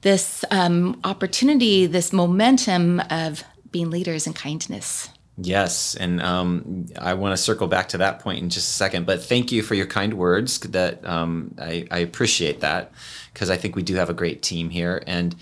[0.00, 3.42] this um, opportunity, this momentum of
[3.72, 5.08] being leaders in kindness.
[5.40, 9.06] Yes, and um, I want to circle back to that point in just a second.
[9.06, 10.58] But thank you for your kind words.
[10.60, 12.90] That um, I, I appreciate that
[13.32, 15.00] because I think we do have a great team here.
[15.06, 15.36] And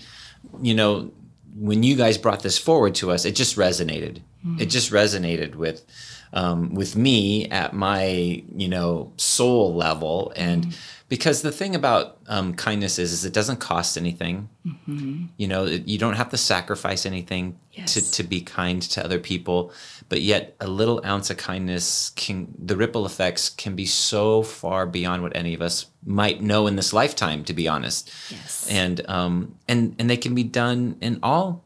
[0.61, 1.11] you know,
[1.55, 4.21] when you guys brought this forward to us, it just resonated.
[4.45, 4.61] Mm-hmm.
[4.61, 5.83] It just resonated with
[6.31, 10.79] um, with me at my you know soul level, and mm-hmm.
[11.09, 14.49] Because the thing about um, kindness is, is it doesn't cost anything.
[14.65, 15.25] Mm-hmm.
[15.37, 17.93] You know, you don't have to sacrifice anything yes.
[17.93, 19.71] to to be kind to other people,
[20.09, 24.85] but yet a little ounce of kindness can the ripple effects can be so far
[24.85, 27.43] beyond what any of us might know in this lifetime.
[27.45, 31.63] To be honest, yes, and um and and they can be done in all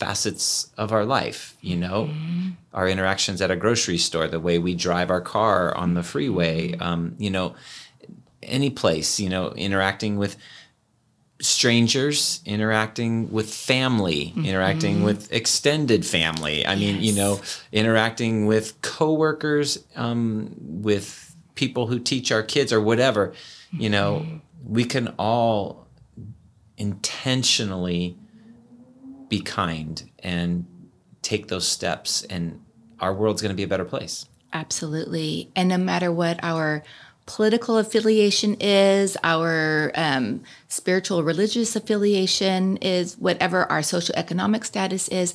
[0.00, 2.50] facets of our life, you know, mm-hmm.
[2.72, 6.74] our interactions at a grocery store, the way we drive our car on the freeway,
[6.78, 7.54] um, you know,
[8.42, 10.36] any place, you know, interacting with
[11.40, 14.44] strangers, interacting with family, mm-hmm.
[14.44, 16.66] interacting with extended family.
[16.66, 17.04] I mean, yes.
[17.04, 17.40] you know,
[17.72, 23.28] interacting with coworkers, um, with people who teach our kids or whatever.
[23.28, 23.80] Mm-hmm.
[23.80, 24.72] You know, mm-hmm.
[24.72, 25.86] we can all
[26.76, 28.16] intentionally
[29.28, 30.66] be kind and
[31.22, 32.60] take those steps and
[32.98, 34.26] our world's going to be a better place.
[34.52, 35.50] Absolutely.
[35.54, 36.82] And no matter what our
[37.30, 45.32] political affiliation is, our um, spiritual religious affiliation is, whatever our social economic status is,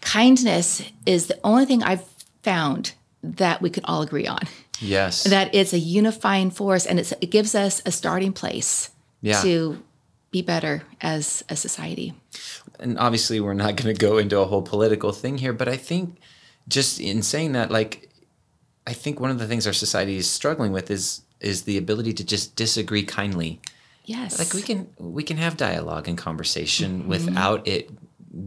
[0.00, 2.04] kindness is the only thing I've
[2.42, 4.40] found that we can all agree on.
[4.80, 5.24] Yes.
[5.24, 9.42] That it's a unifying force and it gives us a starting place yeah.
[9.42, 9.82] to
[10.30, 12.14] be better as a society.
[12.80, 15.76] And obviously, we're not going to go into a whole political thing here, but I
[15.76, 16.16] think
[16.68, 18.07] just in saying that, like,
[18.88, 22.14] I think one of the things our society is struggling with is is the ability
[22.14, 23.60] to just disagree kindly.
[24.06, 24.38] Yes.
[24.38, 27.08] Like we can we can have dialogue and conversation mm-hmm.
[27.08, 27.90] without it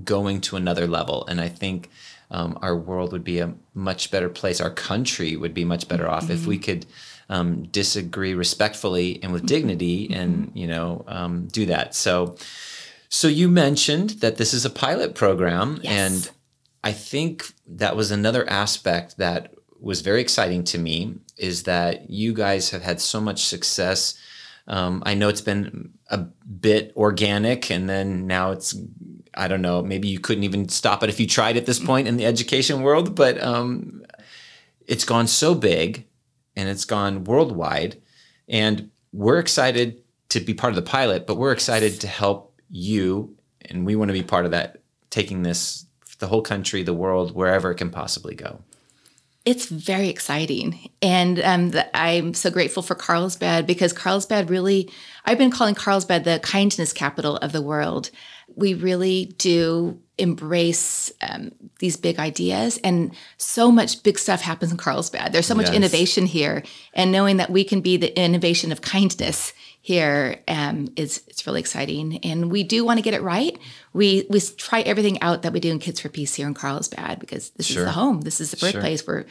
[0.04, 1.91] going to another level, and I think
[2.32, 4.60] um, our world would be a much better place.
[4.60, 6.34] Our country would be much better off mm-hmm.
[6.34, 6.63] if we mm-hmm.
[6.63, 6.86] could
[7.30, 10.19] um, disagree respectfully and with dignity mm-hmm.
[10.19, 12.36] and you know um, do that so
[13.10, 15.93] so you mentioned that this is a pilot program yes.
[15.93, 16.32] and
[16.84, 22.34] i think that was another aspect that was very exciting to me is that you
[22.34, 24.17] guys have had so much success
[24.67, 28.76] um, i know it's been a bit organic and then now it's
[29.34, 32.08] i don't know maybe you couldn't even stop it if you tried at this point
[32.08, 34.04] in the education world but um,
[34.88, 36.06] it's gone so big
[36.56, 38.02] and it's gone worldwide.
[38.50, 43.36] And we're excited to be part of the pilot, but we're excited to help you.
[43.62, 45.86] And we want to be part of that, taking this
[46.20, 48.62] the whole country, the world, wherever it can possibly go.
[49.43, 50.91] It's very exciting.
[51.01, 54.91] And um, the, I'm so grateful for Carlsbad because Carlsbad really,
[55.25, 58.12] I've been calling Carlsbad the kindness capital of the world.
[58.56, 64.77] We really do embrace um, these big ideas and so much big stuff happens in
[64.77, 65.75] carlsbad there's so much yes.
[65.75, 66.62] innovation here
[66.93, 69.51] and knowing that we can be the innovation of kindness
[69.82, 73.58] here um, is it's really exciting and we do want to get it right
[73.94, 77.20] we we try everything out that we do in kids for peace here in carlsbad
[77.20, 77.82] because this sure.
[77.82, 79.15] is the home this is the birthplace sure.
[79.15, 79.26] where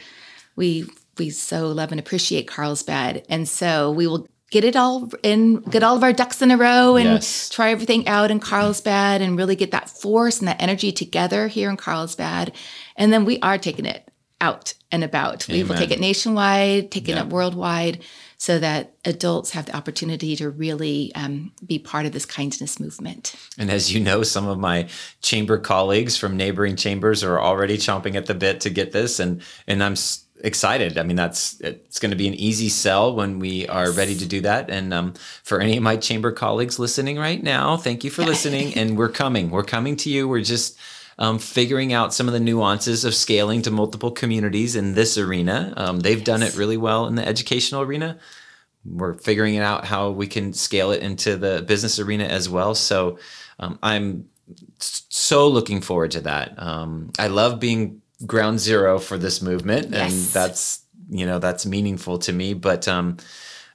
[0.57, 0.85] we
[1.17, 5.81] we so love and appreciate carlsbad and so we will get it all in, get
[5.81, 7.47] all of our ducks in a row and yes.
[7.47, 11.69] try everything out in Carlsbad and really get that force and that energy together here
[11.69, 12.51] in Carlsbad.
[12.97, 14.11] And then we are taking it
[14.41, 15.49] out and about.
[15.49, 15.61] Amen.
[15.61, 18.03] We will take it nationwide, taking it worldwide
[18.41, 23.35] so that adults have the opportunity to really um, be part of this kindness movement.
[23.55, 24.87] And as you know, some of my
[25.21, 29.43] chamber colleagues from neighboring chambers are already chomping at the bit to get this, and
[29.67, 29.93] and I'm
[30.43, 30.97] excited.
[30.97, 34.25] I mean, that's it's going to be an easy sell when we are ready to
[34.25, 34.71] do that.
[34.71, 38.73] And um, for any of my chamber colleagues listening right now, thank you for listening.
[38.73, 39.51] and we're coming.
[39.51, 40.27] We're coming to you.
[40.27, 40.79] We're just
[41.21, 45.71] um, figuring out some of the nuances of scaling to multiple communities in this arena.
[45.77, 46.25] Um, they've yes.
[46.25, 48.17] done it really well in the educational arena.
[48.83, 52.73] We're figuring out how we can scale it into the business arena as well.
[52.73, 53.19] So
[53.59, 54.29] um, I'm
[54.79, 56.55] so looking forward to that.
[56.57, 60.11] Um, I love being ground zero for this movement yes.
[60.11, 63.17] and that's you know that's meaningful to me but um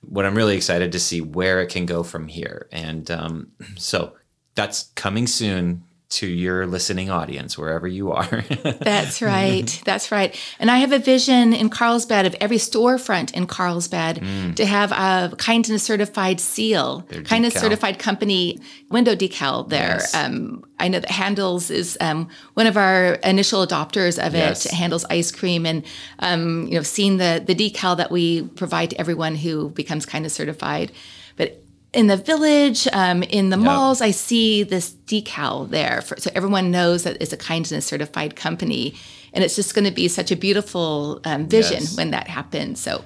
[0.02, 4.12] what i'm really excited to see where it can go from here and um so
[4.54, 8.44] that's coming soon to your listening audience wherever you are.
[8.80, 9.82] That's right.
[9.84, 10.38] That's right.
[10.60, 14.54] And I have a vision in Carlsbad of every storefront in Carlsbad mm.
[14.54, 17.60] to have a kindness certified seal, Their kindness decal.
[17.60, 19.96] certified company window decal there.
[19.98, 20.14] Yes.
[20.14, 24.66] Um, I know that Handel's is um, one of our initial adopters of yes.
[24.66, 24.72] it.
[24.72, 25.84] Handel's ice cream, and
[26.20, 30.34] um, you know, seeing the the decal that we provide to everyone who becomes kindness
[30.34, 30.92] certified.
[31.96, 33.64] In the village, um, in the yep.
[33.64, 38.36] malls, I see this decal there, for, so everyone knows that it's a kindness certified
[38.36, 38.94] company,
[39.32, 41.96] and it's just going to be such a beautiful um, vision yes.
[41.96, 42.82] when that happens.
[42.82, 43.02] So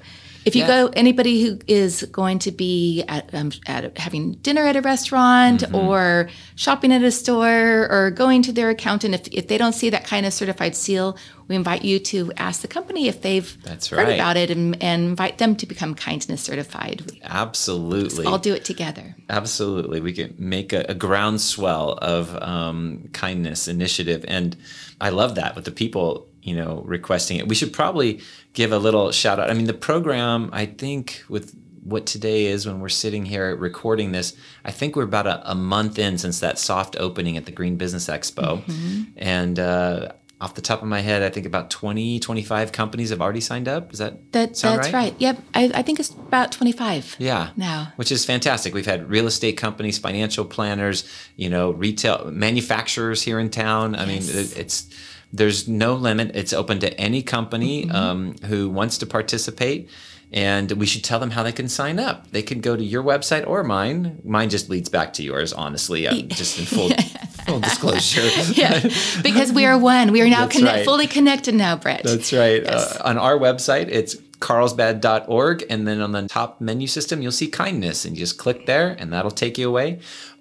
[0.50, 0.82] if you yeah.
[0.82, 5.60] go, anybody who is going to be at, um, at having dinner at a restaurant
[5.60, 5.76] mm-hmm.
[5.76, 9.90] or shopping at a store or going to their accountant, if, if they don't see
[9.90, 13.88] that kind of certified seal, we invite you to ask the company if they've That's
[13.88, 17.02] heard about it and, and, invite them to become kindness certified.
[17.22, 18.26] Absolutely.
[18.26, 19.14] All do it together.
[19.28, 20.00] Absolutely.
[20.00, 24.24] We can make a, a groundswell of um, kindness initiative.
[24.26, 24.56] And
[25.00, 28.20] I love that with the people you know requesting it we should probably
[28.52, 32.66] give a little shout out i mean the program i think with what today is
[32.66, 36.40] when we're sitting here recording this i think we're about a, a month in since
[36.40, 39.02] that soft opening at the green business expo mm-hmm.
[39.16, 43.20] and uh, off the top of my head, I think about 20, 25 companies have
[43.20, 43.92] already signed up.
[43.92, 45.14] Is that That, sound that's right?
[45.18, 45.38] Yep.
[45.54, 47.50] I, I think it's about 25 Yeah.
[47.56, 47.92] now.
[47.96, 48.72] Which is fantastic.
[48.72, 51.04] We've had real estate companies, financial planners,
[51.36, 53.94] you know, retail manufacturers here in town.
[53.94, 54.86] I mean, it, it's
[55.32, 56.32] there's no limit.
[56.34, 57.94] It's open to any company Mm-hmm.
[57.96, 59.88] um, who wants to participate.
[60.32, 62.30] And we should tell them how they can sign up.
[62.30, 64.20] They can go to your website or mine.
[64.24, 66.06] Mine just leads back to yours, honestly.
[66.08, 66.90] I'm just in full,
[67.46, 68.22] full disclosure.
[68.52, 68.80] Yeah,
[69.24, 70.12] because we are one.
[70.12, 70.84] We are now connect, right.
[70.84, 72.04] fully connected now, Bret.
[72.04, 72.62] That's right.
[72.62, 72.96] Yes.
[72.96, 75.64] Uh, on our website, it's carlsbad.org.
[75.68, 78.04] And then on the top menu system, you'll see kindness.
[78.04, 79.98] And you just click there, and that'll take you away.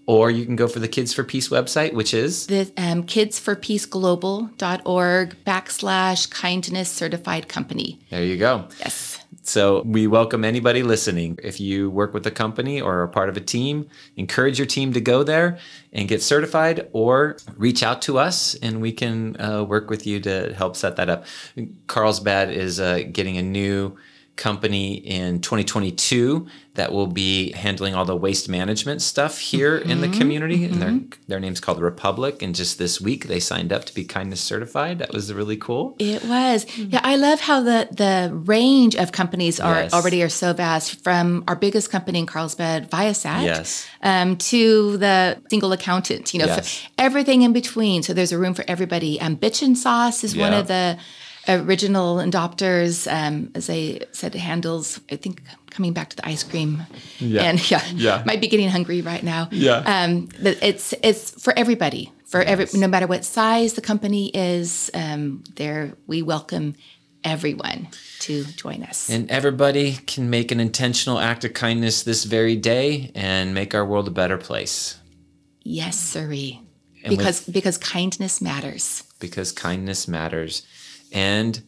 [0.10, 5.36] Or you can go for the Kids for Peace website, which is the um, kidsforpeaceglobal.org
[5.45, 7.99] backslash kindness certified company.
[8.10, 8.68] there you go.
[8.80, 9.24] Yes.
[9.43, 11.38] So we welcome anybody listening.
[11.43, 13.88] If you work with a company or are part of a team,
[14.18, 15.60] encourage your team to go there
[15.93, 20.20] and get certified or reach out to us and we can uh, work with you
[20.22, 21.26] to help set that up.
[21.86, 23.95] Carlsbad is uh, getting a new
[24.40, 30.08] company in 2022 that will be handling all the waste management stuff here in the
[30.08, 33.94] community and their their name's called Republic and just this week they signed up to
[33.94, 36.66] be kindness certified that was really cool It was.
[36.78, 39.94] Yeah, I love how the the range of companies are Yes.
[39.94, 43.86] already are so vast from our biggest company in Carlsbad, Viasat, Yes.
[44.02, 46.82] um, to the single accountant, you know, Yes.
[46.98, 48.04] everything in between.
[48.04, 49.20] So there's a room for everybody.
[49.20, 50.98] Um, Bitchin Sauce is one of the
[51.48, 53.08] original adopters.
[53.12, 56.84] Um, as I said, Handel's, I think, coming back to the ice cream.
[57.20, 57.44] Yeah.
[57.44, 58.24] And yeah, Yeah.
[58.26, 59.48] might be getting hungry right now.
[59.52, 59.78] Yeah.
[59.86, 62.12] Um, it's it's for everybody.
[62.26, 66.76] For every, no matter what size the company is, um, there we welcome
[67.24, 67.88] everyone
[68.20, 69.10] to join us.
[69.10, 73.84] And everybody can make an intentional act of kindness this very day and make our
[73.84, 74.96] world a better place
[75.64, 76.62] yes, siree.
[77.04, 79.04] And Because because kindness matters.
[79.20, 80.64] because kindness matters
[81.12, 81.62] and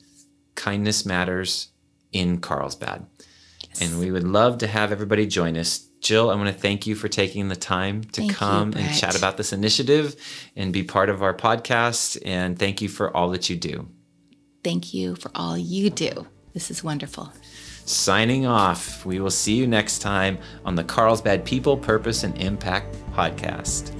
[0.56, 1.70] kindness matters
[2.12, 3.06] in Carlsbad.
[3.80, 5.88] And we would love to have everybody join us.
[6.02, 8.96] Jill, I want to thank you for taking the time to Thank you, come and
[8.98, 10.16] chat about this initiative
[10.56, 12.20] and be part of our podcast.
[12.26, 13.88] And thank you for all that you do.
[14.64, 16.28] Thank you for all you do.
[16.54, 17.32] This is wonderful.
[17.86, 19.06] Signing off.
[19.06, 23.96] We will see you next time on the Carlsbad People, Purpose, and Impact podcast.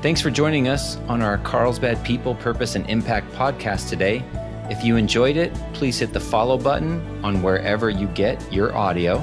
[0.00, 4.22] Thanks for joining us on our Carlsbad People, Purpose, and Impact podcast today.
[4.70, 9.18] If you enjoyed it, please hit the follow button on wherever you get your audio.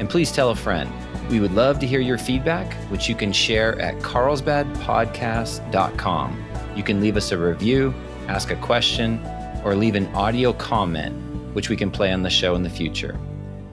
[0.00, 0.92] And please tell a friend.
[1.30, 6.44] We would love to hear your feedback, which you can share at carlsbadpodcast.com.
[6.74, 7.94] You can leave us a review,
[8.26, 9.24] ask a question,
[9.64, 11.14] or leave an audio comment,
[11.54, 13.16] which we can play on the show in the future.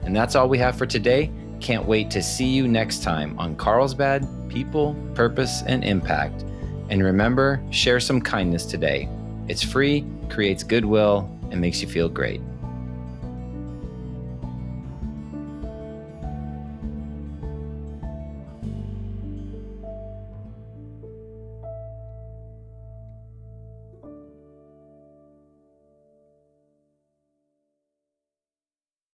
[0.04, 1.32] And that's all we have for today.
[1.58, 6.44] Can't wait to see you next time on Carlsbad People, Purpose, and Impact.
[6.88, 9.08] And remember, share some kindness today.
[9.48, 12.40] It's free, creates goodwill, and makes you feel great.